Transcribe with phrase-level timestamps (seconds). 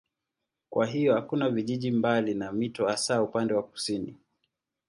[0.69, 4.17] Kwa hiyo hakuna vijiji mbali na mito hasa upande wa kusini.